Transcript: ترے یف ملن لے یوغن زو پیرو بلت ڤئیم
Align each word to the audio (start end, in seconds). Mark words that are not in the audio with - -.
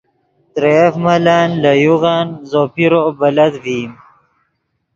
ترے 0.53 0.73
یف 0.81 0.95
ملن 1.05 1.49
لے 1.61 1.71
یوغن 1.83 2.27
زو 2.49 2.61
پیرو 2.73 3.01
بلت 3.19 3.53
ڤئیم 3.63 3.91